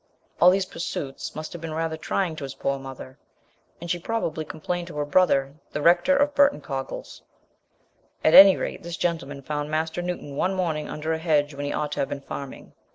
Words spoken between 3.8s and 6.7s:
she probably complained to her brother, the rector of Burton